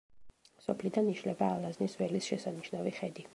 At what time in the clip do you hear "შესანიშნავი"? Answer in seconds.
2.33-2.95